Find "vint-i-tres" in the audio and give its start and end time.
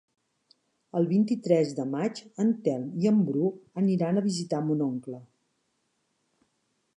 1.09-1.73